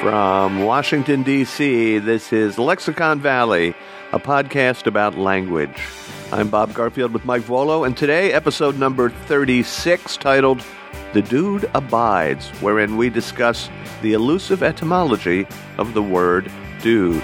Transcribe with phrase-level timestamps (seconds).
[0.00, 3.74] From Washington, D.C., this is Lexicon Valley,
[4.12, 5.76] a podcast about language.
[6.32, 10.64] I'm Bob Garfield with Mike Vuolo, and today, episode number 36, titled
[11.12, 13.68] The Dude Abides, wherein we discuss
[14.00, 17.22] the elusive etymology of the word dude.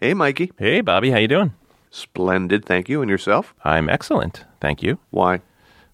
[0.00, 0.52] Hey, Mikey.
[0.56, 1.54] Hey, Bobby, how you doing?
[1.90, 3.02] Splendid, thank you.
[3.02, 3.52] And yourself?
[3.64, 5.00] I'm excellent, thank you.
[5.10, 5.40] Why?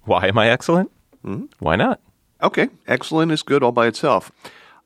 [0.04, 0.91] Why am I excellent?
[1.25, 1.47] Mm-hmm.
[1.59, 2.01] Why not?
[2.42, 4.30] Okay, excellent is good all by itself.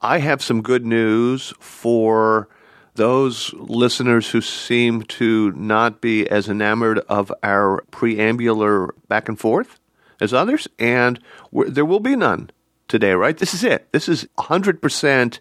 [0.01, 2.49] I have some good news for
[2.95, 9.79] those listeners who seem to not be as enamored of our preambular back and forth
[10.21, 11.21] as others, and
[11.53, 12.51] there will be none
[12.89, 13.37] today, right?
[13.37, 13.91] This is it.
[13.93, 15.41] This is 100%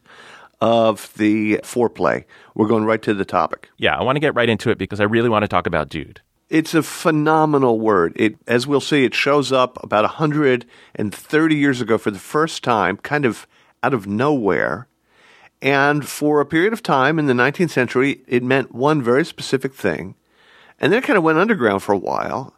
[0.59, 2.25] of the foreplay.
[2.55, 3.70] We're going right to the topic.
[3.77, 5.89] Yeah, I want to get right into it because I really want to talk about
[5.89, 6.21] dude.
[6.51, 8.11] It's a phenomenal word.
[8.17, 12.98] It, as we'll see, it shows up about 130 years ago for the first time,
[12.98, 13.48] kind of
[13.81, 14.89] out of nowhere.
[15.61, 19.73] And for a period of time in the 19th century, it meant one very specific
[19.73, 20.15] thing.
[20.77, 22.54] And then it kind of went underground for a while.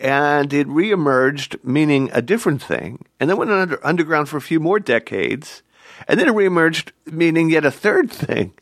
[0.00, 3.04] And it reemerged meaning a different thing.
[3.20, 5.62] And then went under, underground for a few more decades.
[6.08, 8.54] And then it reemerged meaning yet a third thing.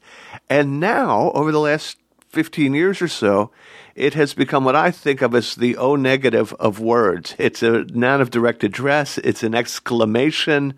[0.51, 1.97] And now, over the last
[2.37, 3.51] 15 years or so,
[3.95, 7.35] it has become what I think of as the O negative of words.
[7.39, 10.75] It's a noun of direct address, it's an exclamation,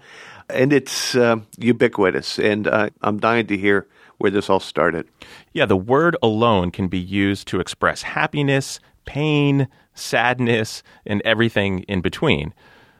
[0.48, 2.38] and it's uh, ubiquitous.
[2.38, 5.08] And uh, I'm dying to hear where this all started.
[5.52, 12.02] Yeah, the word alone can be used to express happiness, pain, sadness, and everything in
[12.02, 12.54] between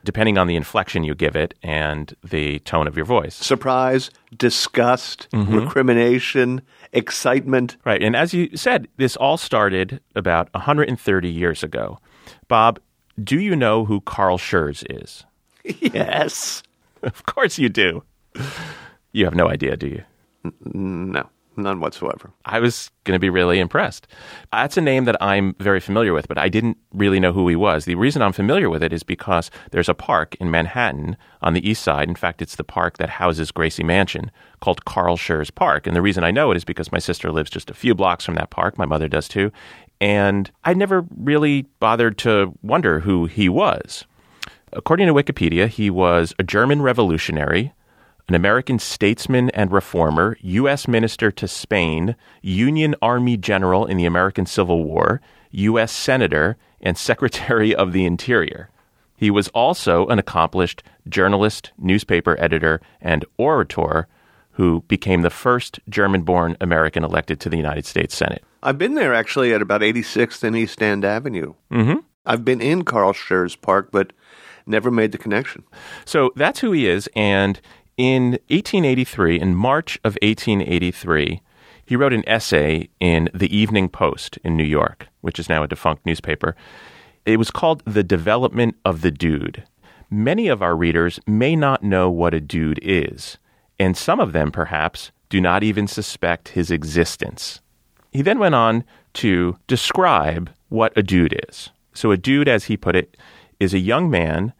[0.09, 3.35] depending on the inflection you give it and the tone of your voice.
[3.35, 5.59] Surprise, disgust, mm-hmm.
[5.59, 7.77] recrimination, excitement.
[7.85, 8.01] Right.
[8.01, 11.99] And as you said, this all started about 130 years ago.
[12.47, 12.79] Bob,
[13.23, 15.25] do you know who Carl Schurz is?
[15.79, 16.63] Yes.
[17.03, 18.01] of course you do.
[19.11, 20.03] You have no idea, do you?
[20.73, 21.29] No.
[21.59, 22.31] None whatsoever.
[22.45, 24.07] I was going to be really impressed.
[24.51, 27.55] That's a name that I'm very familiar with, but I didn't really know who he
[27.55, 27.85] was.
[27.85, 31.67] The reason I'm familiar with it is because there's a park in Manhattan on the
[31.67, 32.07] east side.
[32.07, 34.31] In fact, it's the park that houses Gracie Mansion
[34.61, 35.85] called Carl Schurz Park.
[35.85, 38.25] And the reason I know it is because my sister lives just a few blocks
[38.25, 38.77] from that park.
[38.77, 39.51] My mother does too.
[39.99, 44.05] And I never really bothered to wonder who he was.
[44.71, 47.73] According to Wikipedia, he was a German revolutionary
[48.29, 50.87] an American statesman and reformer, U.S.
[50.87, 55.19] Minister to Spain, Union Army General in the American Civil War,
[55.51, 55.91] U.S.
[55.91, 58.69] Senator, and Secretary of the Interior.
[59.17, 64.07] He was also an accomplished journalist, newspaper editor, and orator
[64.51, 68.43] who became the first German born American elected to the United States Senate.
[68.61, 71.55] I've been there actually at about 86th and East End Avenue.
[71.71, 71.99] Mm-hmm.
[72.25, 74.13] I've been in Carl Schurz Park, but
[74.69, 75.63] never made the connection.
[76.05, 77.59] So that's who he is, and
[77.99, 81.41] in 1883, in March of 1883,
[81.85, 85.67] he wrote an essay in the Evening Post in New York, which is now a
[85.67, 86.55] defunct newspaper.
[87.25, 89.65] It was called The Development of the Dude.
[90.09, 93.37] Many of our readers may not know what a dude is,
[93.77, 97.59] and some of them, perhaps, do not even suspect his existence.
[98.13, 101.69] He then went on to describe what a dude is.
[101.93, 103.17] So, a dude, as he put it,
[103.59, 104.53] is a young man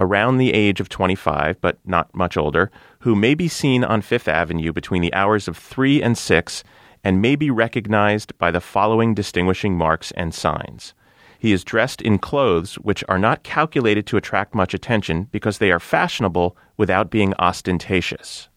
[0.00, 4.26] around the age of 25, but not much older, who may be seen on Fifth
[4.26, 6.64] Avenue between the hours of 3 and 6
[7.04, 10.94] and may be recognized by the following distinguishing marks and signs.
[11.38, 15.70] He is dressed in clothes which are not calculated to attract much attention because they
[15.70, 18.48] are fashionable without being ostentatious.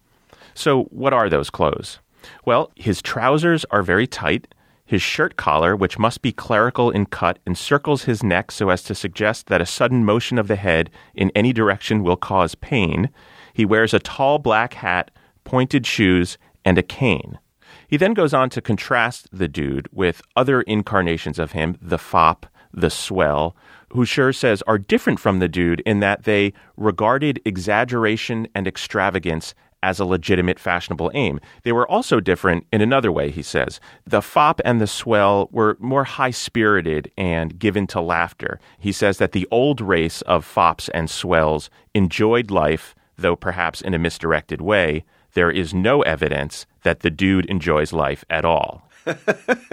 [0.54, 2.00] So, what are those clothes?
[2.46, 4.53] Well, his trousers are very tight
[4.86, 8.96] his shirt collar, which must be clerical in cut, encircles his neck so as to
[8.96, 13.10] suggest that a sudden motion of the head in any direction will cause pain.
[13.54, 15.12] He wears a tall black hat,
[15.44, 17.40] pointed shoes, and a cane.
[17.88, 22.46] He then goes on to contrast the dude with other incarnations of him, the fop,
[22.74, 23.56] the swell,
[23.94, 29.54] who Schurz says are different from the dude in that they regarded exaggeration and extravagance
[29.84, 31.40] as a legitimate fashionable aim.
[31.64, 33.80] They were also different in another way, he says.
[34.08, 38.60] The fop and the swell were more high spirited and given to laughter.
[38.80, 43.94] He says that the old race of fops and swells enjoyed life, though perhaps in
[43.94, 45.04] a misdirected way.
[45.34, 48.88] There is no evidence that the dude enjoys life at all.
[49.06, 49.16] in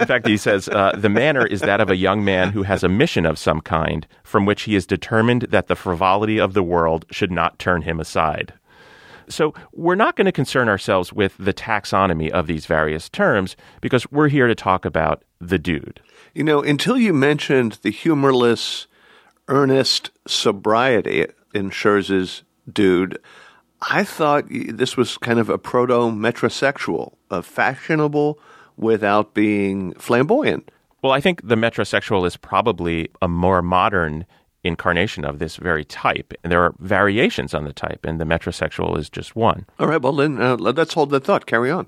[0.07, 2.89] fact, he says uh, the manner is that of a young man who has a
[2.89, 7.05] mission of some kind from which he is determined that the frivolity of the world
[7.11, 8.53] should not turn him aside.
[9.31, 14.09] So we're not going to concern ourselves with the taxonomy of these various terms because
[14.11, 16.01] we're here to talk about the dude.
[16.33, 18.87] You know, until you mentioned the humorless,
[19.47, 23.17] earnest sobriety in Schurz's dude,
[23.89, 28.39] I thought this was kind of a proto metrosexual, a fashionable
[28.77, 30.69] without being flamboyant.
[31.01, 34.25] Well, I think the metrosexual is probably a more modern
[34.63, 36.33] incarnation of this very type.
[36.43, 39.65] And there are variations on the type, and the metrosexual is just one.
[39.79, 41.45] All right, well, then uh, let's hold that thought.
[41.45, 41.87] Carry on.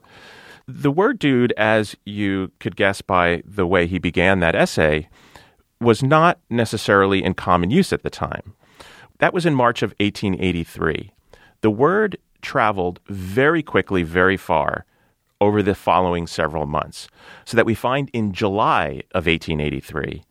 [0.67, 5.09] The word dude, as you could guess by the way he began that essay,
[5.81, 8.53] was not necessarily in common use at the time.
[9.19, 11.11] That was in March of 1883.
[11.61, 14.85] The word traveled very quickly, very far
[15.41, 17.09] over the following several months,
[17.43, 20.23] so that we find in July of 1883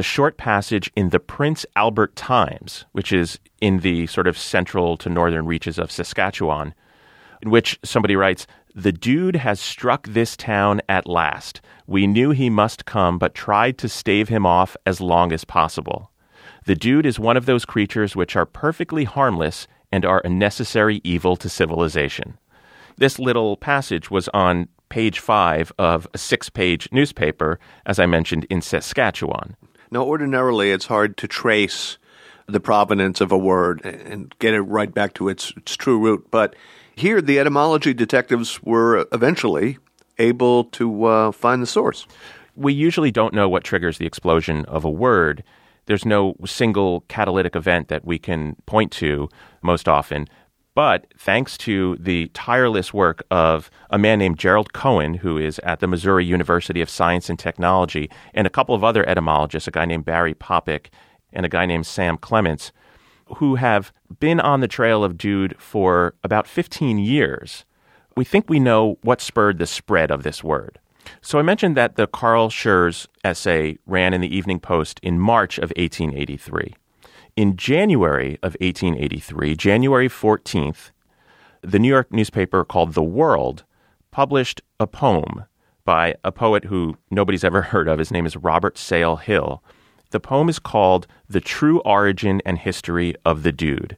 [0.00, 4.96] a short passage in the Prince Albert Times, which is in the sort of central
[4.96, 6.72] to northern reaches of Saskatchewan,
[7.42, 11.60] in which somebody writes, The dude has struck this town at last.
[11.86, 16.10] We knew he must come, but tried to stave him off as long as possible.
[16.64, 21.02] The dude is one of those creatures which are perfectly harmless and are a necessary
[21.04, 22.38] evil to civilization.
[22.96, 28.46] This little passage was on page five of a six page newspaper, as I mentioned,
[28.48, 29.56] in Saskatchewan.
[29.90, 31.98] Now, ordinarily, it's hard to trace
[32.46, 36.28] the provenance of a word and get it right back to its, its true root.
[36.30, 36.54] But
[36.94, 39.78] here, the etymology detectives were eventually
[40.18, 42.06] able to uh, find the source.
[42.54, 45.42] We usually don't know what triggers the explosion of a word.
[45.86, 49.28] There's no single catalytic event that we can point to
[49.62, 50.28] most often.
[50.74, 55.80] But thanks to the tireless work of a man named Gerald Cohen, who is at
[55.80, 59.84] the Missouri University of Science and Technology, and a couple of other etymologists, a guy
[59.84, 60.86] named Barry Popik
[61.32, 62.72] and a guy named Sam Clements,
[63.36, 67.64] who have been on the trail of Dude for about 15 years,
[68.16, 70.78] we think we know what spurred the spread of this word.
[71.20, 75.58] So I mentioned that the Carl Schurz essay ran in the Evening Post in March
[75.58, 76.74] of 1883.
[77.40, 80.90] In January of 1883, January 14th,
[81.62, 83.64] the New York newspaper called The World
[84.10, 85.46] published a poem
[85.86, 87.98] by a poet who nobody's ever heard of.
[87.98, 89.64] His name is Robert Sale Hill.
[90.10, 93.96] The poem is called The True Origin and History of the Dude.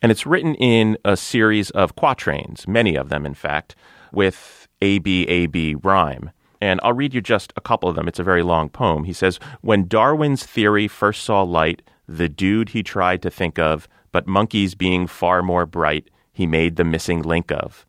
[0.00, 3.76] And it's written in a series of quatrains, many of them, in fact,
[4.12, 6.30] with ABAB rhyme.
[6.58, 8.08] And I'll read you just a couple of them.
[8.08, 9.04] It's a very long poem.
[9.04, 13.86] He says, When Darwin's theory first saw light, the dude he tried to think of,
[14.10, 17.84] but monkeys being far more bright, he made the missing link of.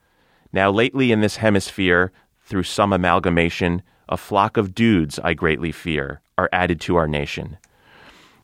[0.51, 2.11] Now, lately in this hemisphere,
[2.43, 7.57] through some amalgamation, a flock of dudes, I greatly fear, are added to our nation.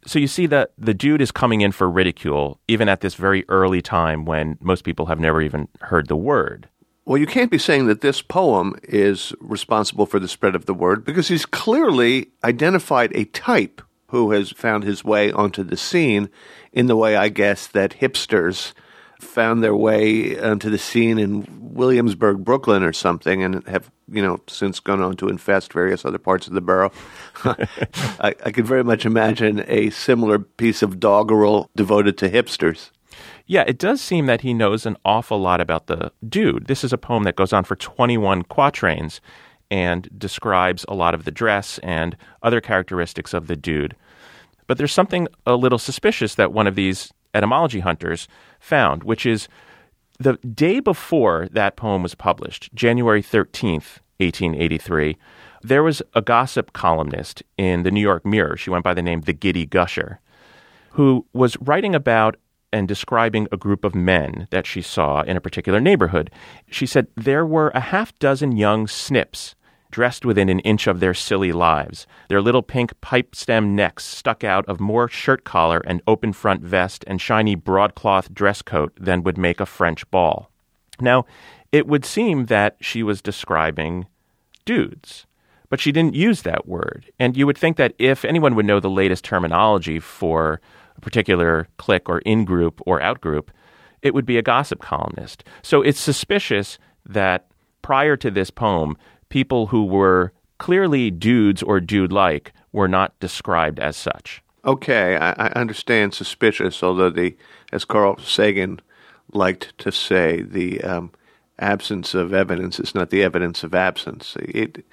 [0.05, 3.43] So you see that the dude is coming in for ridicule, even at this very
[3.49, 6.69] early time when most people have never even heard the word.
[7.05, 10.73] Well, you can't be saying that this poem is responsible for the spread of the
[10.73, 16.29] word because he's clearly identified a type who has found his way onto the scene
[16.71, 18.73] in the way I guess that hipsters
[19.19, 24.39] found their way onto the scene in Williamsburg, Brooklyn, or something, and have you know
[24.47, 26.91] since gone on to infest various other parts of the borough.
[27.43, 32.91] I, I could very much imagine a similar piece of doggerel devoted to hipsters.
[33.47, 36.65] Yeah, it does seem that he knows an awful lot about the dude.
[36.67, 39.21] This is a poem that goes on for 21 quatrains,
[39.71, 43.95] and describes a lot of the dress and other characteristics of the dude.
[44.67, 48.27] But there's something a little suspicious that one of these etymology hunters
[48.59, 49.47] found, which is
[50.17, 55.17] the day before that poem was published, January 13th, 1883,
[55.61, 58.57] there was a gossip columnist in the New York Mirror.
[58.57, 60.19] She went by the name The Giddy Gusher,
[60.91, 62.37] who was writing about
[62.75, 66.29] and describing a group of men that she saw in a particular neighborhood.
[66.69, 69.55] She said there were a half dozen young snips
[69.91, 74.43] dressed within an inch of their silly lives, their little pink pipe stem necks stuck
[74.43, 79.23] out of more shirt collar and open front vest and shiny broadcloth dress coat than
[79.23, 80.51] would make a French ball.
[80.99, 81.25] Now,
[81.71, 84.05] it would seem that she was describing
[84.65, 85.25] dudes,
[85.69, 87.09] but she didn't use that word.
[87.17, 90.59] And you would think that if anyone would know the latest terminology for
[90.95, 93.51] a particular clique or in group or out group,
[94.01, 95.43] it would be a gossip columnist.
[95.61, 97.47] So it's suspicious that
[97.81, 98.97] prior to this poem,
[99.29, 104.41] people who were clearly dudes or dude like were not described as such.
[104.63, 107.35] Okay, I, I understand suspicious, although the,
[107.71, 108.79] as Carl Sagan
[109.31, 111.11] liked to say, the um,
[111.59, 114.35] absence of evidence is not the evidence of absence.
[114.39, 114.85] It,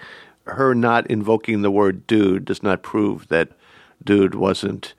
[0.47, 3.51] her not invoking the word dude does not prove that
[4.05, 4.95] dude wasn't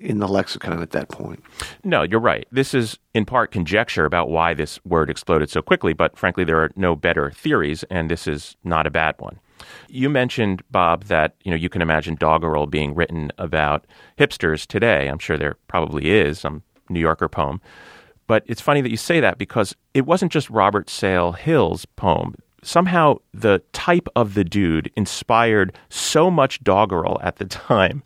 [0.00, 1.42] in the lexicon at that point.
[1.84, 2.46] No, you're right.
[2.50, 6.60] This is in part conjecture about why this word exploded so quickly, but frankly, there
[6.60, 9.38] are no better theories, and this is not a bad one.
[9.88, 13.86] You mentioned, Bob, that you know you can imagine doggerel being written about
[14.18, 15.08] hipsters today.
[15.08, 17.60] I'm sure there probably is some New Yorker poem.
[18.26, 22.34] But it's funny that you say that because it wasn't just Robert Sale Hill's poem.
[22.66, 28.02] Somehow the type of the dude inspired so much doggerel at the time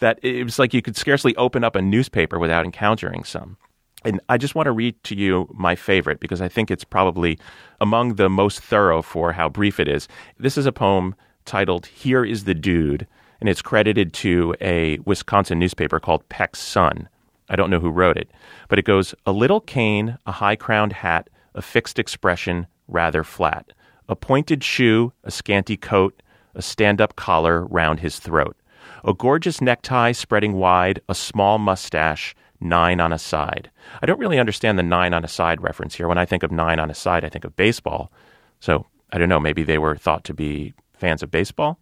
[0.00, 3.56] that it was like you could scarcely open up a newspaper without encountering some.
[4.04, 7.38] And I just want to read to you my favorite because I think it's probably
[7.80, 10.08] among the most thorough for how brief it is.
[10.38, 11.14] This is a poem
[11.46, 13.06] titled Here is the Dude,
[13.40, 17.08] and it's credited to a Wisconsin newspaper called Peck's Sun.
[17.48, 18.30] I don't know who wrote it,
[18.68, 23.72] but it goes a little cane, a high crowned hat, a fixed expression, rather flat,
[24.08, 26.22] a pointed shoe, a scanty coat,
[26.54, 28.56] a stand up collar round his throat,
[29.04, 33.70] a gorgeous necktie spreading wide, a small mustache, nine on a side.
[34.00, 36.08] I don't really understand the nine on a side reference here.
[36.08, 38.12] When I think of nine on a side, I think of baseball.
[38.60, 41.78] So I don't know, maybe they were thought to be fans of baseball?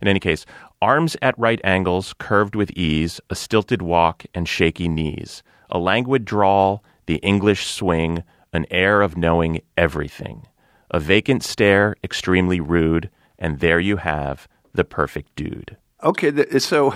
[0.00, 0.46] In any case,
[0.80, 6.24] arms at right angles, curved with ease, a stilted walk, and shaky knees, a languid
[6.24, 10.46] drawl, the English swing, an air of knowing everything,
[10.94, 15.76] a vacant stare, extremely rude, and there you have the perfect dude.
[16.04, 16.94] Okay, so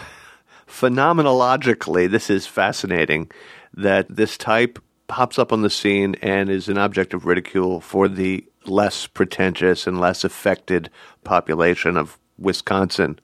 [0.69, 3.28] phenomenologically, this is fascinating
[3.75, 4.78] that this type
[5.09, 9.85] pops up on the scene and is an object of ridicule for the less pretentious
[9.85, 10.90] and less affected
[11.25, 13.19] population of Wisconsin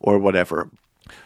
[0.00, 0.70] or whatever.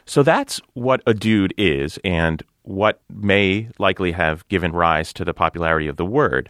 [0.07, 5.35] So that's what a dude is and what may likely have given rise to the
[5.35, 6.49] popularity of the word.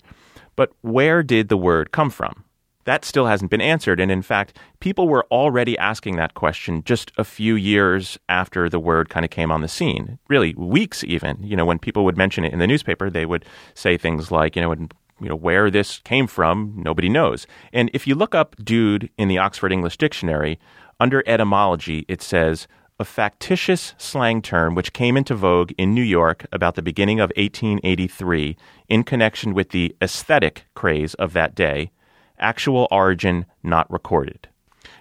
[0.59, 2.43] But where did the word come from?
[2.83, 4.01] That still hasn't been answered.
[4.01, 8.81] And in fact, people were already asking that question just a few years after the
[8.81, 10.19] word kind of came on the scene.
[10.29, 11.39] Really, weeks even.
[11.45, 14.57] You know, when people would mention it in the newspaper, they would say things like,
[14.57, 14.75] you know,
[15.21, 19.27] you know where this came from nobody knows and if you look up dude in
[19.27, 20.61] the oxford english dictionary
[21.01, 22.69] under etymology it says
[22.99, 27.33] a factitious slang term which came into vogue in New York about the beginning of
[27.37, 28.57] 1883
[28.89, 31.91] in connection with the aesthetic craze of that day,
[32.39, 34.49] actual origin not recorded.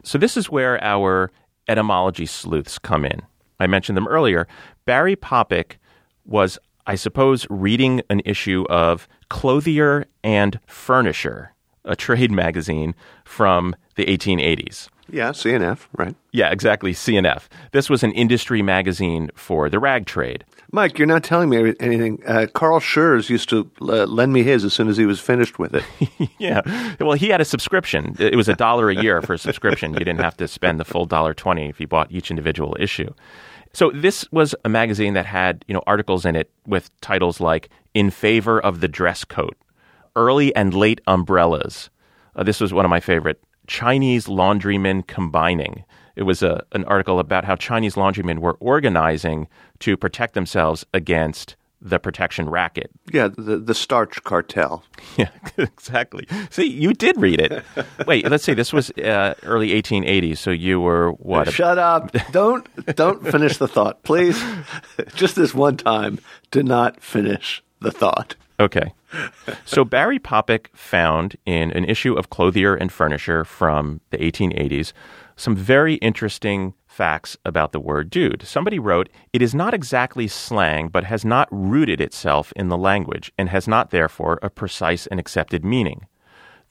[0.03, 1.31] So, this is where our
[1.67, 3.21] etymology sleuths come in.
[3.59, 4.47] I mentioned them earlier.
[4.85, 5.77] Barry Popik
[6.25, 14.05] was I suppose, reading an issue of Clothier and Furnisher, a trade magazine from the
[14.05, 14.87] 1880s.
[15.09, 16.15] Yeah, CNF, right.
[16.31, 17.43] Yeah, exactly, CNF.
[17.71, 20.43] This was an industry magazine for the rag trade.
[20.71, 22.21] Mike, you're not telling me anything.
[22.27, 25.57] Uh, Carl Schurz used to uh, lend me his as soon as he was finished
[25.57, 26.29] with it.
[26.39, 26.61] yeah.
[26.99, 28.15] Well, he had a subscription.
[28.19, 29.93] It was a dollar a year for a subscription.
[29.93, 33.13] You didn't have to spend the full dollar twenty if you bought each individual issue.
[33.73, 37.69] So this was a magazine that had, you know, articles in it with titles like
[37.93, 39.55] "In Favor of the Dress Coat,"
[40.17, 41.89] "Early and Late Umbrellas."
[42.35, 43.41] Uh, this was one of my favorite.
[43.67, 45.83] Chinese laundrymen combining.
[46.15, 49.47] It was a, an article about how Chinese laundrymen were organizing
[49.79, 52.89] to protect themselves against the protection racket.
[53.11, 54.83] Yeah, the, the starch cartel.
[55.15, 56.27] Yeah, exactly.
[56.51, 57.63] See, you did read it.
[58.05, 58.53] Wait, let's see.
[58.53, 61.51] This was uh, early 1880s, so you were what?
[61.51, 62.11] Shut up!
[62.31, 64.39] Don't don't finish the thought, please.
[65.15, 66.19] Just this one time,
[66.51, 68.35] do not finish the thought.
[68.59, 68.93] Okay.
[69.65, 74.93] So Barry Popik found in an issue of Clothier and Furnisher from the 1880s
[75.35, 78.41] some very interesting facts about the word dude.
[78.41, 83.31] Somebody wrote, It is not exactly slang, but has not rooted itself in the language
[83.37, 86.07] and has not, therefore, a precise and accepted meaning.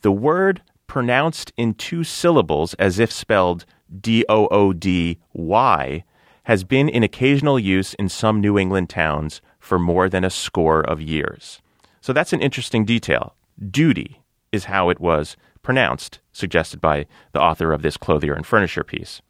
[0.03, 3.65] The word pronounced in two syllables as if spelled
[4.01, 6.03] D O O D Y
[6.45, 10.81] has been in occasional use in some New England towns for more than a score
[10.81, 11.61] of years.
[12.07, 13.35] So that's an interesting detail.
[13.69, 14.23] Duty
[14.53, 19.21] is how it was pronounced, suggested by the author of this clothier and furnisher piece.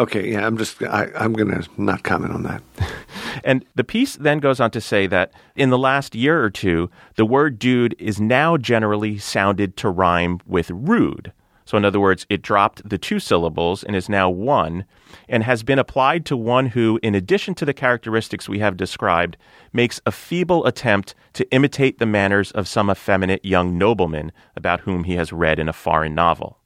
[0.00, 2.60] Okay, yeah, I'm just I, am going to not comment on that.
[3.44, 6.90] and the piece then goes on to say that in the last year or two,
[7.14, 11.32] the word dude is now generally sounded to rhyme with rude.
[11.64, 14.84] So, in other words, it dropped the two syllables and is now one,
[15.28, 19.36] and has been applied to one who, in addition to the characteristics we have described,
[19.72, 25.04] makes a feeble attempt to imitate the manners of some effeminate young nobleman about whom
[25.04, 26.58] he has read in a foreign novel.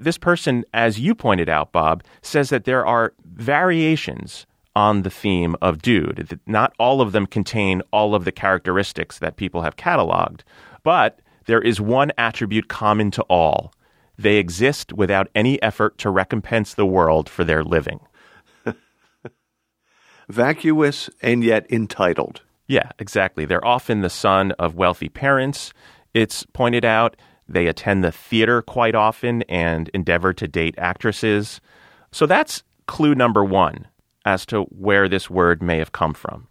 [0.00, 5.54] This person, as you pointed out, Bob, says that there are variations on the theme
[5.62, 6.40] of dude.
[6.46, 10.40] Not all of them contain all of the characteristics that people have cataloged,
[10.82, 13.72] but there is one attribute common to all.
[14.16, 18.00] They exist without any effort to recompense the world for their living.
[20.28, 22.42] Vacuous and yet entitled.
[22.66, 23.44] Yeah, exactly.
[23.44, 25.72] They're often the son of wealthy parents.
[26.14, 27.16] It's pointed out
[27.48, 31.60] they attend the theater quite often and endeavor to date actresses.
[32.10, 33.86] So that's clue number one
[34.24, 36.48] as to where this word may have come from.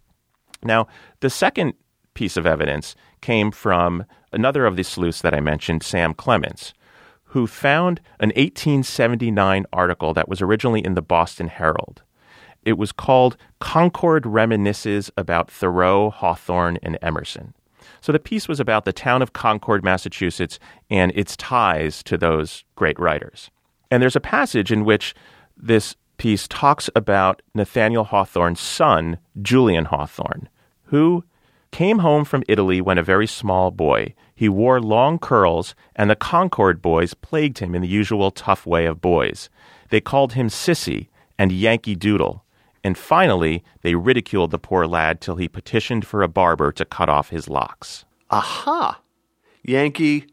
[0.62, 0.86] Now,
[1.20, 1.74] the second
[2.14, 6.72] piece of evidence came from another of the sleuths that I mentioned, Sam Clements,
[7.34, 12.00] who found an 1879 article that was originally in the Boston Herald.
[12.62, 17.52] It was called Concord Reminisces about Thoreau, Hawthorne, and Emerson.
[18.00, 22.62] So the piece was about the town of Concord, Massachusetts, and its ties to those
[22.76, 23.50] great writers.
[23.90, 25.12] And there's a passage in which
[25.56, 30.48] this piece talks about Nathaniel Hawthorne's son, Julian Hawthorne,
[30.84, 31.24] who
[31.74, 34.14] came home from Italy when a very small boy.
[34.32, 38.86] He wore long curls, and the Concord boys plagued him in the usual tough way
[38.86, 39.50] of boys.
[39.90, 42.44] They called him Sissy and Yankee Doodle,
[42.84, 47.08] and finally they ridiculed the poor lad till he petitioned for a barber to cut
[47.08, 48.04] off his locks.
[48.30, 49.00] Aha!
[49.64, 50.26] Yankee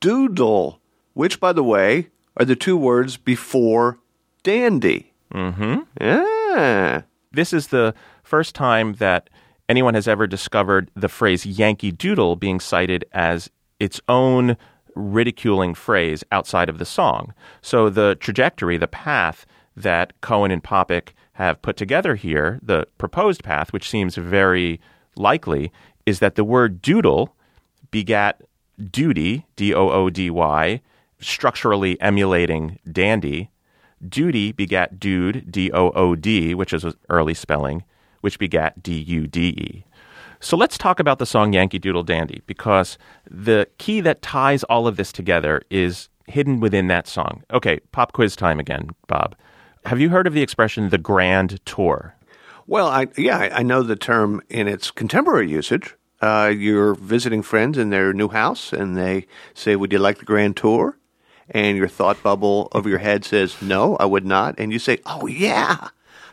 [0.00, 0.80] Doodle,
[1.12, 3.98] which, by the way, are the two words before
[4.42, 5.12] dandy.
[5.30, 5.80] Mm-hmm.
[6.00, 7.02] Yeah.
[7.32, 9.28] This is the first time that
[9.68, 14.56] anyone has ever discovered the phrase Yankee Doodle being cited as its own
[14.94, 17.34] ridiculing phrase outside of the song.
[17.60, 19.46] So the trajectory, the path
[19.76, 24.80] that Cohen and Popik have put together here, the proposed path, which seems very
[25.16, 25.70] likely,
[26.06, 27.36] is that the word doodle
[27.90, 28.42] begat
[28.90, 30.80] duty, D O O D Y,
[31.20, 33.50] structurally emulating dandy.
[34.06, 37.84] Duty begat dude, D O O D, which is early spelling,
[38.26, 39.84] which begat D U D E.
[40.40, 42.98] So let's talk about the song Yankee Doodle Dandy because
[43.30, 47.44] the key that ties all of this together is hidden within that song.
[47.52, 49.36] Okay, pop quiz time again, Bob.
[49.84, 52.16] Have you heard of the expression the grand tour?
[52.66, 55.94] Well, I, yeah, I, I know the term in its contemporary usage.
[56.20, 60.24] Uh, you're visiting friends in their new house, and they say, "Would you like the
[60.24, 60.98] grand tour?"
[61.48, 64.98] And your thought bubble over your head says, "No, I would not." And you say,
[65.06, 65.90] "Oh yeah,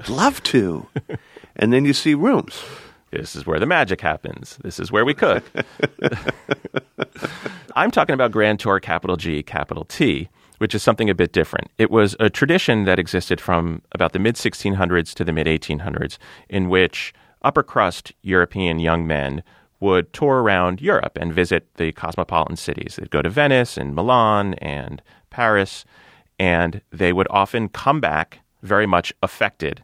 [0.07, 0.87] love to."
[1.55, 2.63] and then you see rooms.
[3.11, 4.57] This is where the magic happens.
[4.63, 5.43] This is where we cook.
[7.75, 11.69] I'm talking about Grand Tour, capital G, capital T, which is something a bit different.
[11.77, 16.17] It was a tradition that existed from about the mid 1600s to the mid 1800s,
[16.49, 17.13] in which
[17.43, 19.43] upper crust European young men
[19.79, 22.95] would tour around Europe and visit the cosmopolitan cities.
[22.95, 25.85] They'd go to Venice and Milan and Paris,
[26.39, 29.83] and they would often come back very much affected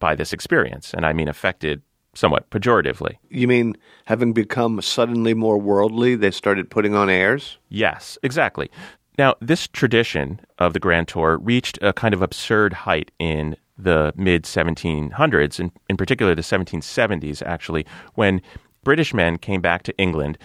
[0.00, 0.92] by this experience.
[0.92, 1.82] And I mean affected
[2.14, 3.16] somewhat pejoratively.
[3.28, 7.58] You mean having become suddenly more worldly, they started putting on airs?
[7.68, 8.68] Yes, exactly.
[9.16, 14.12] Now, this tradition of the Grand Tour reached a kind of absurd height in the
[14.16, 18.42] mid 1700s, and in particular the 1770s, actually, when
[18.82, 20.38] British men came back to England,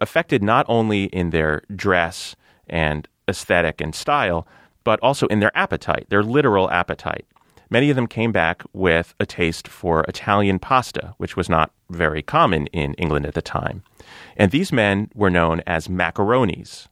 [0.00, 2.34] affected not only in their dress
[2.68, 4.46] and aesthetic and style,
[4.84, 7.26] but also in their appetite, their literal appetite.
[7.72, 12.20] Many of them came back with a taste for Italian pasta, which was not very
[12.20, 13.82] common in England at the time.
[14.36, 16.88] And these men were known as macaronis.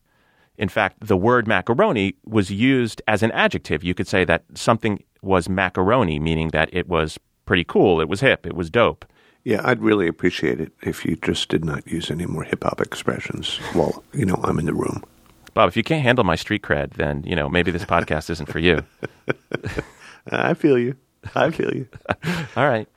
[0.57, 3.85] In fact, the word macaroni was used as an adjective.
[3.85, 8.23] You could say that something was macaroni, meaning that it was pretty cool, it was
[8.23, 9.05] hip, it was dope.
[9.45, 12.81] Yeah, I'd really appreciate it if you just did not use any more hip hop
[12.81, 15.05] expressions while, you know, I'm in the room.
[15.53, 18.51] Bob, if you can't handle my street cred, then, you know, maybe this podcast isn't
[18.51, 18.83] for you.
[20.30, 20.96] Uh, I feel you.
[21.35, 21.88] I feel you.
[22.56, 22.88] All right.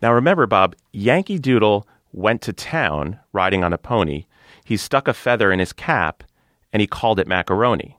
[0.00, 4.26] Now remember, Bob, Yankee Doodle went to town riding on a pony.
[4.64, 6.24] He stuck a feather in his cap
[6.72, 7.98] and he called it macaroni.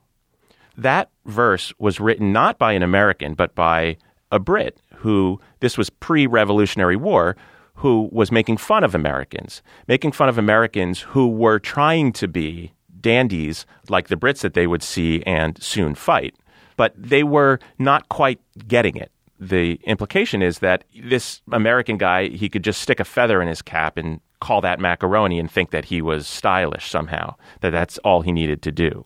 [0.76, 3.96] That verse was written not by an American, but by
[4.32, 7.36] a Brit who, this was pre Revolutionary War,
[7.74, 12.72] who was making fun of Americans, making fun of Americans who were trying to be
[13.00, 16.34] dandies like the Brits that they would see and soon fight.
[16.80, 19.12] But they were not quite getting it.
[19.38, 23.60] The implication is that this American guy, he could just stick a feather in his
[23.60, 28.22] cap and call that macaroni and think that he was stylish somehow, that that's all
[28.22, 29.04] he needed to do.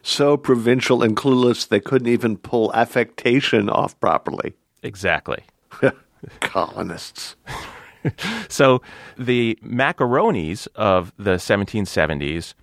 [0.00, 4.54] So provincial and clueless, they couldn't even pull affectation off properly.
[4.82, 5.44] Exactly.
[6.40, 7.36] Colonists.
[8.48, 8.80] so
[9.18, 12.54] the macaronis of the 1770s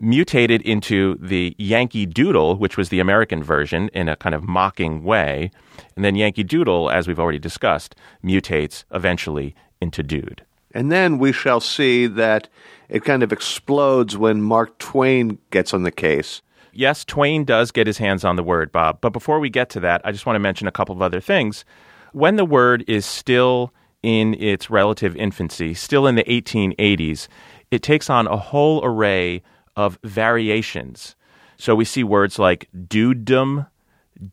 [0.00, 5.04] mutated into the Yankee Doodle, which was the American version in a kind of mocking
[5.04, 5.50] way.
[5.94, 10.44] And then Yankee Doodle, as we've already discussed, mutates eventually into Dude.
[10.72, 12.48] And then we shall see that
[12.88, 16.42] it kind of explodes when Mark Twain gets on the case.
[16.72, 19.00] Yes, Twain does get his hands on the word, Bob.
[19.00, 21.20] But before we get to that, I just want to mention a couple of other
[21.20, 21.64] things.
[22.12, 27.28] When the word is still in its relative infancy, still in the 1880s,
[27.70, 29.42] it takes on a whole array
[29.80, 31.16] of variations.
[31.56, 33.66] So we see words like dudedom,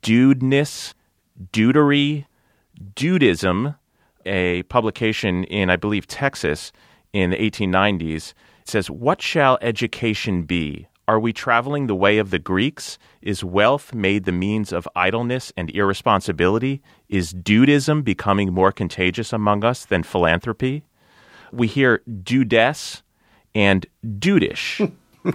[0.02, 0.94] dudeness,
[1.54, 2.26] dudery,
[2.96, 3.78] dudism,
[4.26, 6.74] a publication in, I believe, Texas
[7.14, 8.34] in the 1890s.
[8.62, 10.88] It says, What shall education be?
[11.08, 12.98] Are we traveling the way of the Greeks?
[13.22, 16.82] Is wealth made the means of idleness and irresponsibility?
[17.08, 20.84] Is dudism becoming more contagious among us than philanthropy?
[21.54, 23.04] We hear dudess
[23.56, 24.92] and dudish.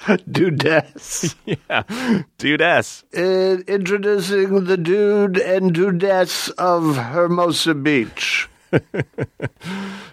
[0.00, 1.34] Dudess.
[1.46, 1.82] yeah,
[2.38, 3.04] dudess.
[3.14, 8.48] Uh, introducing the dude and dudess of Hermosa Beach.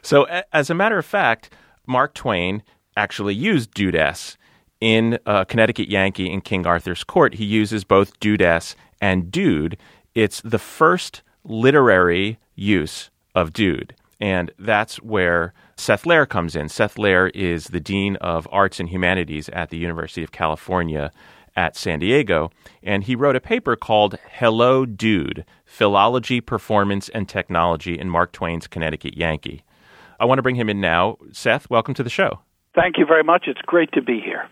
[0.02, 1.54] So, a- as a matter of fact,
[1.86, 2.64] Mark Twain
[2.96, 4.38] actually used dudess
[4.80, 7.34] in uh, Connecticut Yankee in King Arthur's Court.
[7.34, 9.78] He uses both dudess and dude.
[10.16, 13.94] It's the first literary use of dude.
[14.22, 16.70] And that's where Seth Lerer comes in.
[16.70, 21.12] Seth Lerer is the Dean of Arts and Humanities at the University of California
[21.56, 22.50] at San Diego.
[22.82, 28.68] And he wrote a paper called Hello Dude Philology, Performance, and Technology in Mark Twain's
[28.68, 29.64] Connecticut Yankee.
[30.20, 31.18] I want to bring him in now.
[31.32, 32.40] Seth, welcome to the show.
[32.74, 33.46] Thank you very much.
[33.48, 34.50] It's great to be here.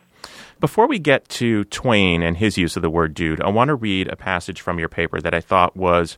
[0.59, 3.75] Before we get to Twain and his use of the word dude, I want to
[3.75, 6.17] read a passage from your paper that I thought was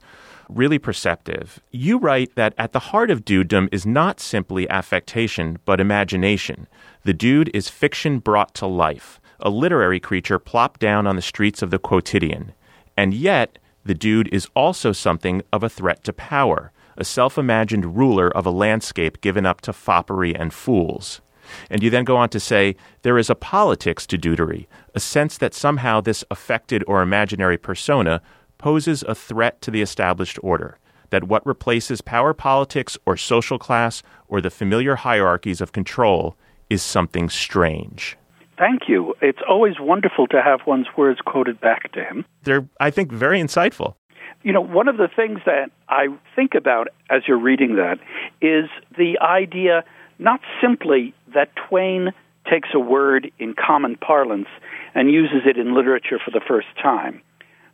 [0.50, 1.60] really perceptive.
[1.72, 6.68] You write that at the heart of dudedom is not simply affectation, but imagination.
[7.04, 11.62] The dude is fiction brought to life, a literary creature plopped down on the streets
[11.62, 12.54] of the quotidian.
[12.96, 17.98] And yet, the dude is also something of a threat to power, a self imagined
[17.98, 21.22] ruler of a landscape given up to foppery and fools.
[21.70, 25.38] And you then go on to say there is a politics to dudery, a sense
[25.38, 28.22] that somehow this affected or imaginary persona
[28.58, 30.80] poses a threat to the established order,
[31.10, 36.36] that what replaces power politics or social class or the familiar hierarchies of control
[36.70, 38.18] is something strange.
[38.58, 39.14] Thank you.
[39.22, 42.26] It's always wonderful to have one's words quoted back to him.
[42.44, 43.96] They're, I think, very insightful.
[44.44, 48.00] You know, one of the things that I think about as you're reading that
[48.42, 49.84] is the idea
[50.20, 52.14] not simply that Twain
[52.50, 54.48] takes a word in common parlance
[54.96, 57.22] and uses it in literature for the first time,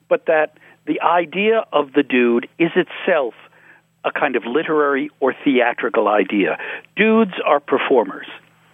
[0.09, 3.33] but that the idea of the dude is itself
[4.05, 6.57] a kind of literary or theatrical idea.
[6.95, 8.27] Dudes are performers.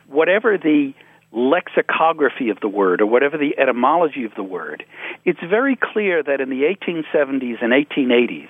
[0.07, 0.93] Whatever the
[1.31, 4.83] lexicography of the word or whatever the etymology of the word,
[5.25, 8.49] it's very clear that in the 1870s and 1880s,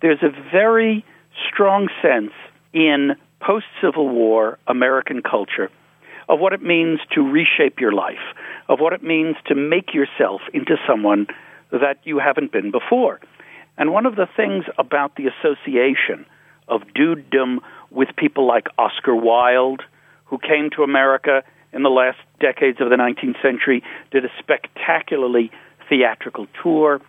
[0.00, 1.04] there's a very
[1.48, 2.32] strong sense
[2.72, 5.70] in post Civil War American culture
[6.28, 8.22] of what it means to reshape your life,
[8.68, 11.26] of what it means to make yourself into someone
[11.72, 13.20] that you haven't been before.
[13.76, 16.26] And one of the things about the association
[16.68, 17.58] of dudedom
[17.90, 19.82] with people like Oscar Wilde,
[20.26, 25.50] who came to America in the last decades of the 19th century, did a spectacularly
[25.88, 27.00] theatrical tour,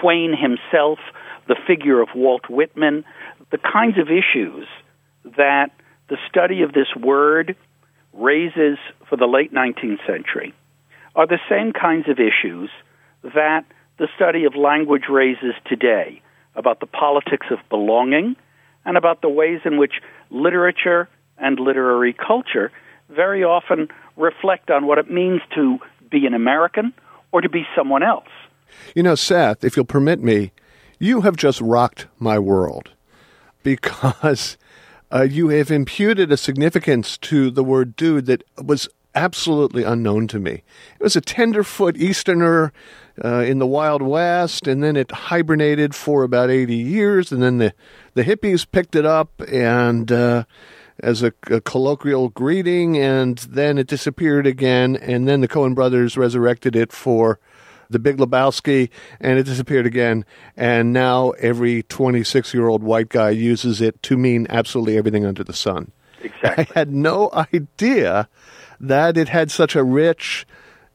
[0.00, 0.98] Twain himself,
[1.46, 3.04] the figure of Walt Whitman,
[3.50, 4.66] the kinds of issues
[5.36, 5.70] that
[6.08, 7.56] the study of this word
[8.12, 10.54] raises for the late 19th century
[11.14, 12.70] are the same kinds of issues
[13.22, 13.64] that
[13.98, 16.20] the study of language raises today
[16.54, 18.36] about the politics of belonging
[18.84, 19.94] and about the ways in which
[20.30, 21.08] literature
[21.38, 22.70] and literary culture
[23.08, 25.78] very often reflect on what it means to
[26.10, 26.92] be an American
[27.32, 28.28] or to be someone else.
[28.94, 30.52] You know, Seth, if you'll permit me,
[30.98, 32.90] you have just rocked my world
[33.62, 34.56] because
[35.12, 40.38] uh, you have imputed a significance to the word dude that was absolutely unknown to
[40.38, 40.62] me.
[41.00, 42.72] It was a tenderfoot Easterner
[43.24, 47.58] uh, in the Wild West, and then it hibernated for about 80 years, and then
[47.58, 47.72] the,
[48.14, 50.44] the hippies picked it up and uh,
[51.00, 56.16] as a, a colloquial greeting, and then it disappeared again, and then the Coen brothers
[56.16, 57.38] resurrected it for
[57.90, 60.24] the Big Lebowski, and it disappeared again.
[60.56, 65.44] And now every 26 year old white guy uses it to mean absolutely everything under
[65.44, 65.92] the sun.
[66.22, 66.66] Exactly.
[66.74, 68.28] I had no idea
[68.80, 70.46] that it had such a rich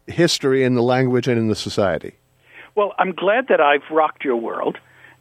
[0.08, 2.15] history in the language and in the society.
[2.75, 4.77] Well, I'm glad that I've rocked your world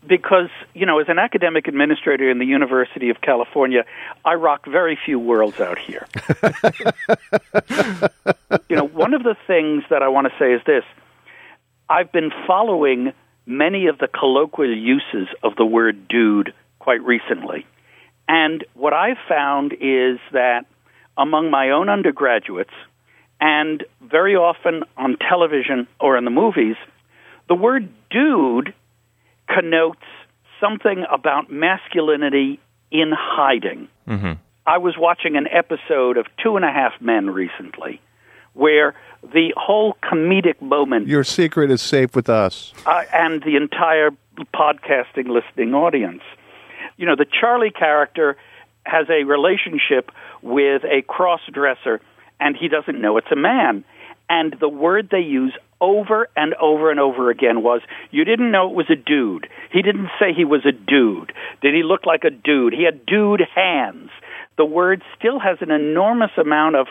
[0.07, 3.85] because, you know, as an academic administrator in the University of California,
[4.25, 6.07] I rock very few worlds out here.
[8.69, 10.85] you know, one of the things that I want to say is this
[11.91, 13.13] I've been following
[13.47, 17.67] many of the colloquial uses of the word dude quite recently.
[18.29, 20.67] And what I've found is that
[21.19, 22.71] among my own undergraduates,
[23.41, 26.77] and very often on television or in the movies,
[27.49, 28.73] the word dude
[29.49, 30.05] connotes
[30.61, 32.61] something about masculinity
[32.93, 33.89] in hiding.
[34.07, 34.33] Mm-hmm.
[34.65, 38.01] I was watching an episode of Two and a Half Men recently
[38.55, 42.73] where the whole comedic moment Your secret is safe with us.
[42.87, 44.11] uh, and the entire
[44.55, 46.23] podcasting listening audience.
[46.97, 48.37] You know, the Charlie character
[48.85, 50.11] has a relationship
[50.43, 52.01] with a cross dresser
[52.41, 53.85] and he doesn't know it's a man.
[54.29, 58.69] And the word they use over and over and over again was you didn't know
[58.71, 59.49] it was a dude.
[59.73, 61.33] He didn't say he was a dude.
[61.63, 62.73] Did he look like a dude?
[62.73, 64.11] He had dude hands.
[64.57, 66.87] The word still has an enormous amount of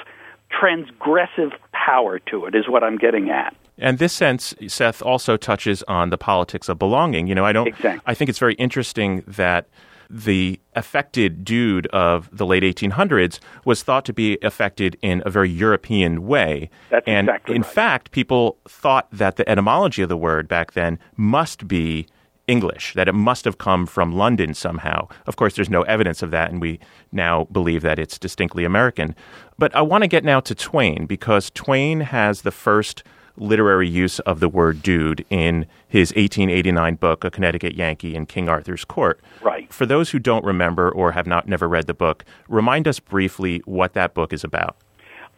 [0.52, 3.56] transgressive power to it, is what I'm getting at.
[3.78, 7.28] And this sense, Seth, also touches on the politics of belonging.
[7.28, 7.68] You know, I don't.
[7.68, 8.02] Exactly.
[8.06, 9.68] I think it's very interesting that
[10.10, 15.50] the affected dude of the late 1800s was thought to be affected in a very
[15.50, 16.70] European way.
[16.90, 17.72] That's and exactly in right.
[17.72, 22.08] fact, people thought that the etymology of the word back then must be
[22.50, 25.08] English, that it must have come from London somehow.
[25.28, 26.80] Of course, there's no evidence of that, and we
[27.12, 29.16] now believe that it's distinctly American.
[29.58, 33.04] But I want to get now to Twain because Twain has the first
[33.38, 38.50] literary use of the word dude in his 1889 book, A Connecticut Yankee in King
[38.50, 39.22] Arthur's Court.
[39.42, 39.72] Right.
[39.72, 43.62] For those who don't remember or have not never read the book, remind us briefly
[43.66, 44.76] what that book is about.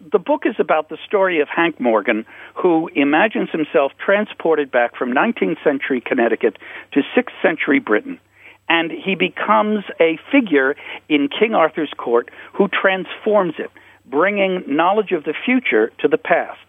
[0.10, 5.14] The book is about the story of Hank Morgan, who imagines himself transported back from
[5.14, 6.58] 19th century Connecticut
[6.94, 8.20] to 6th century Britain.
[8.68, 10.76] And he becomes a figure
[11.08, 13.70] in King Arthur's court who transforms it,
[14.06, 16.60] bringing knowledge of the future to the past.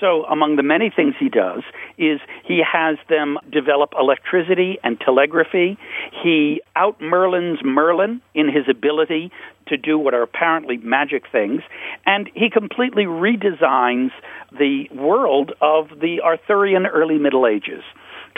[0.00, 1.62] So, among the many things he does,
[1.96, 5.76] is he has them develop electricity and telegraphy.
[6.22, 9.32] He out Merlin's Merlin in his ability
[9.66, 11.62] to do what are apparently magic things,
[12.06, 14.10] and he completely redesigns
[14.52, 17.82] the world of the Arthurian early Middle Ages.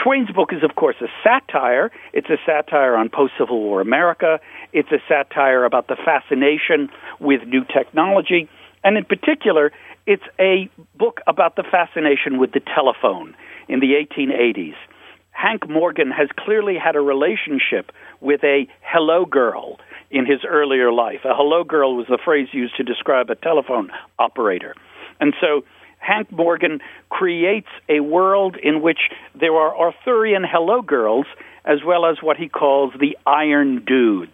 [0.03, 1.91] Twain's book is, of course, a satire.
[2.11, 4.39] It's a satire on post Civil War America.
[4.73, 8.49] It's a satire about the fascination with new technology.
[8.83, 9.71] And in particular,
[10.05, 13.35] it's a book about the fascination with the telephone
[13.67, 14.75] in the 1880s.
[15.31, 21.21] Hank Morgan has clearly had a relationship with a hello girl in his earlier life.
[21.23, 24.75] A hello girl was the phrase used to describe a telephone operator.
[25.19, 25.63] And so
[25.99, 28.99] Hank Morgan creates a world in which
[29.39, 31.25] there are Arthurian hello girls
[31.63, 34.31] as well as what he calls the iron dudes,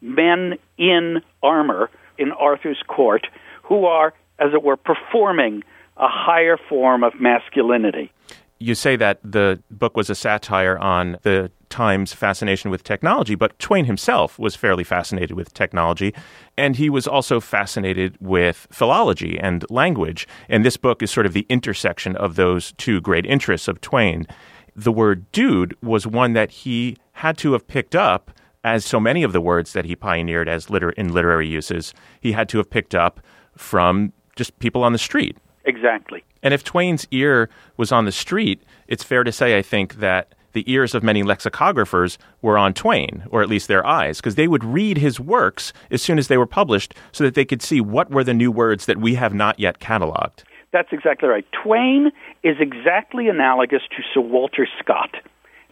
[0.00, 3.26] men in armor in Arthur's court
[3.62, 5.62] who are, as it were, performing
[5.96, 8.12] a higher form of masculinity.
[8.58, 13.58] You say that the book was a satire on the time's fascination with technology, but
[13.58, 16.14] Twain himself was fairly fascinated with technology,
[16.56, 20.26] and he was also fascinated with philology and language.
[20.48, 24.26] And this book is sort of the intersection of those two great interests of Twain.
[24.74, 28.30] The word dude was one that he had to have picked up,
[28.64, 32.32] as so many of the words that he pioneered as liter- in literary uses, he
[32.32, 33.20] had to have picked up
[33.56, 35.36] from just people on the street.
[35.64, 36.22] Exactly.
[36.42, 40.32] And if Twain's ear was on the street, it's fair to say, I think, that
[40.52, 44.48] the ears of many lexicographers were on Twain, or at least their eyes, because they
[44.48, 47.80] would read his works as soon as they were published so that they could see
[47.80, 50.44] what were the new words that we have not yet cataloged.
[50.72, 51.46] That's exactly right.
[51.52, 52.10] Twain
[52.42, 55.16] is exactly analogous to Sir Walter Scott.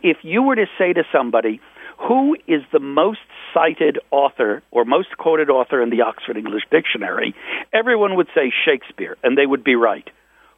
[0.02, 1.60] If you were to say to somebody,
[1.98, 3.20] who is the most
[3.52, 7.34] cited author or most quoted author in the Oxford English Dictionary,
[7.72, 10.08] everyone would say Shakespeare, and they would be right.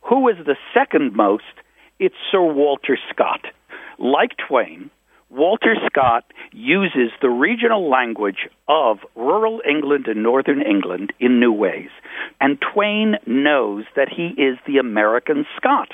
[0.09, 1.45] Who is the second most?
[1.99, 3.47] It's Sir Walter Scott.
[3.99, 4.91] Like Twain,
[5.31, 11.91] Walter Scott uses the regional language of rural England and northern England in new ways.
[12.41, 15.89] And Twain knows that he is the American Scott.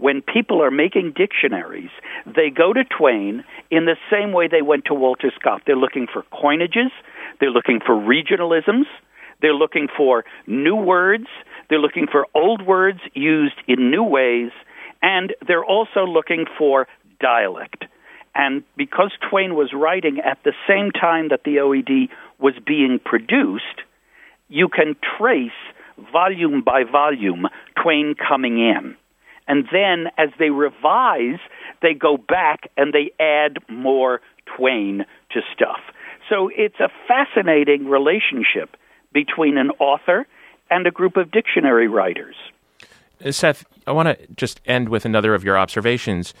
[0.00, 1.90] When people are making dictionaries,
[2.24, 5.60] they go to Twain in the same way they went to Walter Scott.
[5.66, 6.88] They're looking for coinages,
[7.38, 8.86] they're looking for regionalisms,
[9.42, 11.26] they're looking for new words,
[11.68, 14.52] they're looking for old words used in new ways,
[15.02, 16.88] and they're also looking for
[17.20, 17.84] dialect.
[18.34, 22.08] And because Twain was writing at the same time that the OED
[22.38, 23.84] was being produced,
[24.48, 25.50] you can trace
[26.10, 27.48] volume by volume
[27.82, 28.96] Twain coming in.
[29.50, 31.40] And then as they revise,
[31.82, 34.20] they go back and they add more
[34.56, 35.80] Twain to stuff.
[36.28, 38.76] So it's a fascinating relationship
[39.12, 40.28] between an author
[40.70, 42.36] and a group of dictionary writers.
[43.24, 46.32] Uh, Seth, I want to just end with another of your observations.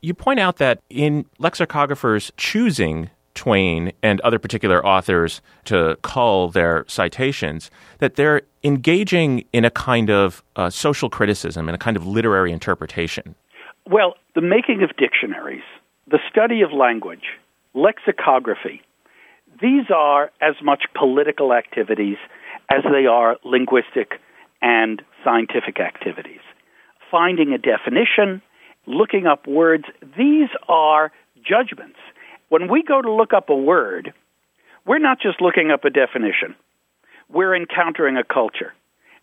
[0.00, 6.84] You point out that in lexicographers choosing Twain and other particular authors to cull their
[6.88, 12.06] citations, that they're engaging in a kind of uh, social criticism and a kind of
[12.06, 13.34] literary interpretation.
[13.86, 15.62] Well, the making of dictionaries,
[16.10, 17.24] the study of language,
[17.74, 18.82] lexicography,
[19.60, 22.16] these are as much political activities
[22.70, 24.20] as they are linguistic
[24.62, 26.40] and scientific activities.
[27.10, 28.42] Finding a definition,
[28.86, 29.84] looking up words,
[30.16, 31.12] these are
[31.46, 31.98] judgments.
[32.48, 34.12] When we go to look up a word,
[34.86, 36.54] we're not just looking up a definition,
[37.28, 38.74] we're encountering a culture.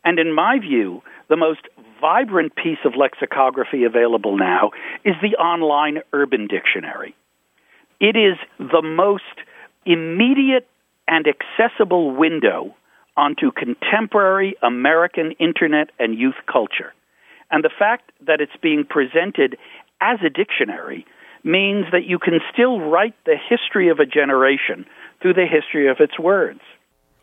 [0.04, 1.62] And in my view, the most
[2.00, 4.72] vibrant piece of lexicography available now
[5.06, 7.16] is the online Urban Dictionary.
[8.00, 9.24] It is the most
[9.86, 10.68] immediate
[11.08, 12.76] and accessible window
[13.16, 16.94] onto contemporary American internet and youth culture.
[17.52, 19.58] And the fact that it's being presented
[20.00, 21.06] as a dictionary
[21.44, 24.86] means that you can still write the history of a generation
[25.22, 26.62] through the history of its words.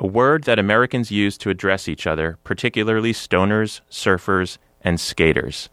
[0.01, 5.69] A word that Americans use to address each other, particularly stoners, surfers, and skaters.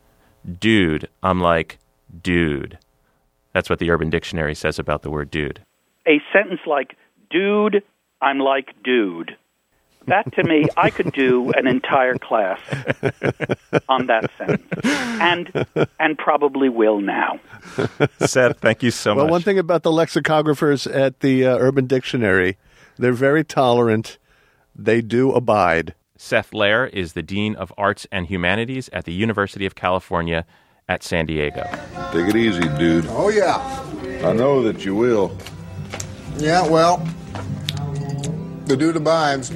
[0.60, 1.78] Dude, I'm like,
[2.24, 2.80] dude.
[3.54, 5.62] That's what the Urban Dictionary says about the word dude.
[6.08, 6.96] A sentence like,
[7.30, 7.84] dude,
[8.22, 9.38] I'm like dude.
[10.08, 12.60] That to me, I could do an entire class
[13.90, 15.66] on that sentence, and
[16.00, 17.40] and probably will now.
[18.20, 19.24] Seth, thank you so well, much.
[19.26, 22.58] Well, one thing about the lexicographers at the uh, Urban Dictionary,
[22.98, 24.18] they're very tolerant.
[24.76, 25.96] They do abide.
[26.18, 30.46] Seth Lerer is the Dean of Arts and Humanities at the University of California
[30.88, 31.64] at San Diego.
[32.12, 33.06] Take it easy, dude.
[33.10, 33.58] Oh, yeah.
[34.24, 35.36] I know that you will.
[36.38, 37.06] Yeah, well,
[38.66, 39.50] the dude abides.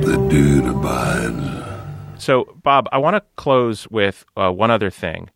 [0.00, 2.22] The dude abides.
[2.22, 5.30] So, Bob, I want to close with uh, one other thing.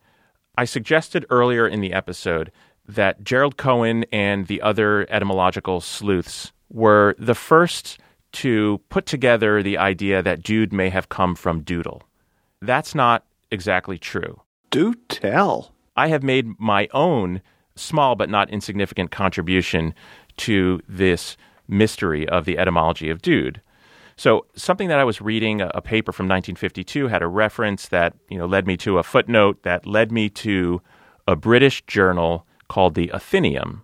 [0.56, 2.50] I suggested earlier in the episode
[2.86, 7.98] that Gerald Cohen and the other etymological sleuths were the first
[8.32, 12.02] to put together the idea that dude may have come from doodle.
[12.60, 14.42] That's not exactly true.
[14.70, 15.72] Do tell.
[15.98, 17.42] I have made my own
[17.74, 19.94] small but not insignificant contribution
[20.38, 23.60] to this mystery of the etymology of dude.
[24.16, 28.38] So, something that I was reading, a, paper from 1952, had a reference that you
[28.38, 30.80] know led me to a footnote that led me to
[31.26, 33.82] a British journal called the Athenaeum.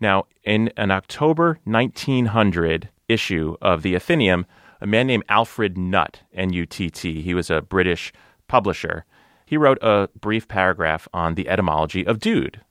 [0.00, 4.46] Now, in an October 1900 issue of the Athenaeum,
[4.80, 8.12] a man named Alfred Nutt, N-U-T-T, he was a British
[8.48, 9.04] publisher.
[9.52, 12.62] He wrote a brief paragraph on the etymology of dude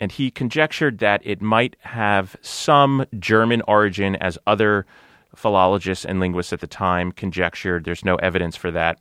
[0.00, 4.86] and he conjectured that it might have some German origin, as other
[5.34, 7.84] philologists and linguists at the time conjectured.
[7.84, 8.98] There's no evidence for that.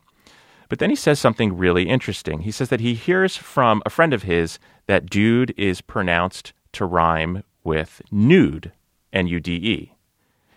[0.67, 2.41] But then he says something really interesting.
[2.41, 6.83] He says that he hears from a friend of his that dude is pronounced to
[6.83, 8.73] rhyme with nude,
[9.13, 9.93] N U D E.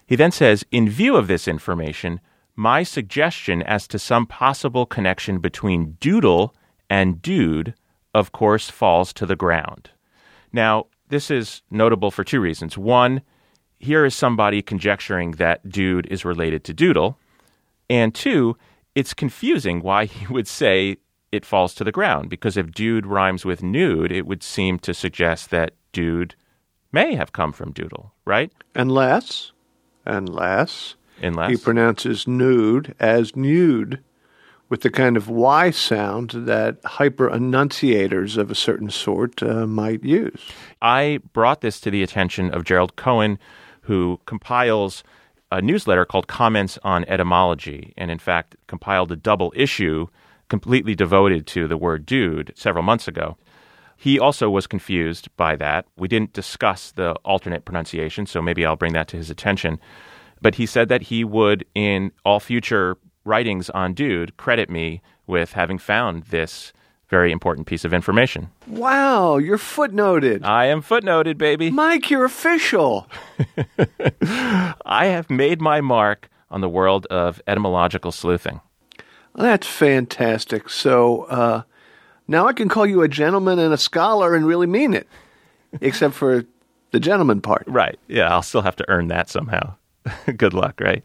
[0.09, 2.19] He then says, in view of this information,
[2.59, 6.53] my suggestion as to some possible connection between doodle
[6.91, 7.73] and dude,
[8.13, 9.91] of course, falls to the ground.
[10.53, 12.77] Now, this is notable for two reasons.
[12.77, 13.23] One,
[13.79, 17.17] here is somebody conjecturing that dude is related to doodle.
[17.89, 18.57] And two,
[18.97, 20.97] it's confusing why he would say
[21.31, 24.93] it falls to the ground, because if dude rhymes with nude, it would seem to
[24.93, 26.35] suggest that dude
[26.91, 28.51] may have come from doodle, right?
[28.75, 29.53] Unless,
[30.05, 30.97] unless.
[31.51, 34.03] He pronounces nude as nude
[34.69, 40.05] with the kind of Y sound that hyper enunciators of a certain sort uh, might
[40.05, 40.41] use.
[40.83, 43.39] I brought this to the attention of Gerald Cohen,
[43.83, 45.03] who compiles
[45.51, 50.07] a newsletter called Comments on Etymology, and in fact compiled a double issue
[50.49, 53.37] completely devoted to the word dude several months ago.
[53.97, 55.87] He also was confused by that.
[55.97, 59.81] We didn't discuss the alternate pronunciation, so maybe I'll bring that to his attention.
[60.41, 65.53] But he said that he would, in all future writings on Dude, credit me with
[65.53, 66.73] having found this
[67.09, 68.51] very important piece of information.
[68.67, 70.45] Wow, you're footnoted.
[70.45, 71.71] I am footnoted, baby.
[71.71, 73.09] Mike, you're official.
[74.85, 78.61] I have made my mark on the world of etymological sleuthing.
[79.35, 80.69] That's fantastic.
[80.69, 81.63] So uh,
[82.27, 85.07] now I can call you a gentleman and a scholar and really mean it,
[85.81, 86.45] except for
[86.91, 87.65] the gentleman part.
[87.67, 87.99] Right.
[88.09, 89.75] Yeah, I'll still have to earn that somehow.
[90.37, 91.05] Good luck, right?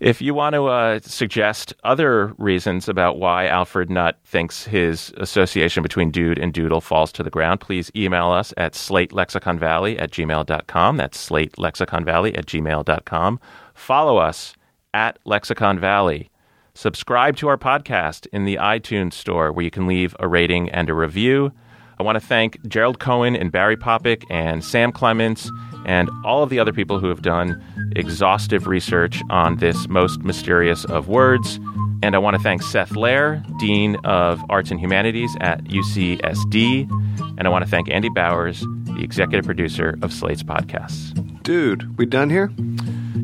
[0.00, 5.82] If you want to uh, suggest other reasons about why Alfred Nutt thinks his association
[5.82, 10.96] between dude and doodle falls to the ground, please email us at slatelexiconvalley at gmail.com.
[10.96, 13.40] That's slatelexiconvalley at gmail.com.
[13.74, 14.54] Follow us
[14.94, 16.30] at Lexicon Valley.
[16.72, 20.88] Subscribe to our podcast in the iTunes store where you can leave a rating and
[20.88, 21.52] a review.
[22.00, 25.50] I want to thank Gerald Cohen and Barry Popik and Sam Clements
[25.84, 27.62] and all of the other people who have done
[27.94, 31.60] exhaustive research on this most mysterious of words.
[32.02, 36.88] And I want to thank Seth Lerer, Dean of Arts and Humanities at UCSD.
[37.36, 41.12] And I want to thank Andy Bowers, the executive producer of Slate's podcasts.
[41.42, 42.46] Dude, we done here?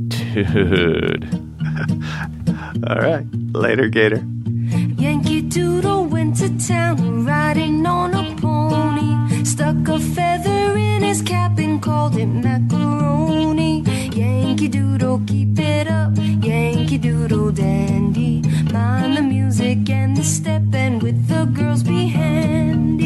[0.08, 1.24] Dude.
[2.86, 3.24] All right.
[3.54, 4.22] Later, Gator.
[4.98, 8.15] Yankee Doodle went to town riding on a
[9.56, 13.80] Stuck a feather in his cap and called it macaroni.
[14.12, 18.42] Yankee Doodle, keep it up, Yankee Doodle dandy.
[18.70, 23.05] Mind the music and the step, and with the girls be handy.